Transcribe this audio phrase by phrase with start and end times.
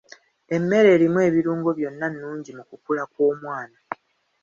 [0.55, 3.77] Emmere erimu ebirungo byonna nnungi mu kukula kw'omwana.